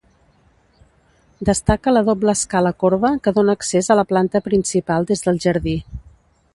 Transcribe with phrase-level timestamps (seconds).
[1.49, 5.81] Destaca la doble escala corba que dóna accés a la planta principal des del jardí.